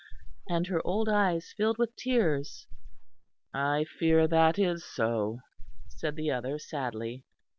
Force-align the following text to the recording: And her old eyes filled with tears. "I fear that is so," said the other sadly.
And 0.49 0.65
her 0.65 0.81
old 0.83 1.07
eyes 1.09 1.53
filled 1.55 1.77
with 1.77 1.95
tears. 1.95 2.65
"I 3.53 3.83
fear 3.83 4.27
that 4.27 4.57
is 4.57 4.83
so," 4.83 5.41
said 5.89 6.15
the 6.15 6.31
other 6.31 6.57
sadly. 6.57 7.23